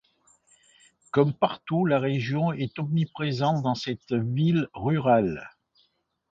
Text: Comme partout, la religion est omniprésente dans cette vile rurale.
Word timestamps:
Comme 1.11 1.31
partout, 1.35 1.85
la 1.85 1.99
religion 1.99 2.51
est 2.53 2.79
omniprésente 2.79 3.61
dans 3.61 3.75
cette 3.75 4.11
vile 4.13 4.67
rurale. 4.73 5.47